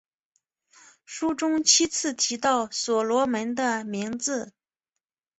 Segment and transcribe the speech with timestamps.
[1.05, 4.51] 书中七次提到所罗门的名字。